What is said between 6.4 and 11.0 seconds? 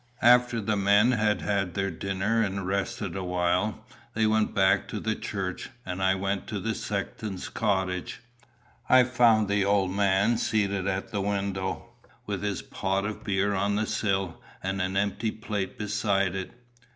to the sexton's cottage. I found the old man seated